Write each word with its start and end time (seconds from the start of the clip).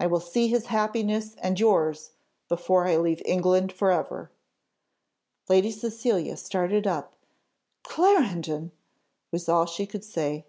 I 0.00 0.08
will 0.08 0.18
see 0.18 0.48
his 0.48 0.66
happiness 0.66 1.36
and 1.38 1.60
yours 1.60 2.10
before 2.48 2.88
I 2.88 2.96
leave 2.96 3.22
England 3.24 3.72
for 3.72 3.92
ever!" 3.92 4.32
Lady 5.48 5.70
Cecilia 5.70 6.36
started 6.36 6.88
up: 6.88 7.12
"Clarendon!" 7.84 8.72
was 9.30 9.48
all 9.48 9.66
she 9.66 9.86
could 9.86 10.02
say. 10.04 10.44